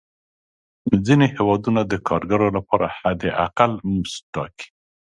[1.05, 4.67] ځینې هېوادونه د کارګرو لپاره حد اقل مزد ټاکي.